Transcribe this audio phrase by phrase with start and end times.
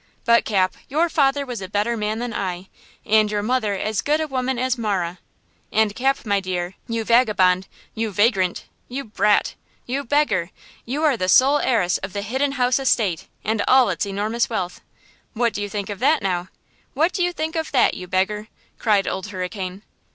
[0.25, 2.69] But Cap, your father was a better man than I,
[3.05, 5.19] and your mother as good a woman as Marah.
[5.71, 9.53] And Cap, my dear, you vagabond, you vagrant, you brat,
[9.85, 10.49] you beggar,
[10.85, 14.81] you are the sole heiress of the Hidden House estate and all its enormous wealth!
[15.33, 16.47] What do you think of that, now?
[16.95, 18.47] What do you think of that, you beggar?"
[18.79, 19.83] cried Old Hurricane.